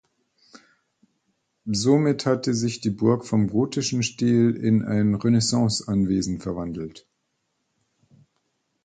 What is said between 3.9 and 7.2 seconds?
Stil in ein Renaissance-Anwesen verwandelt.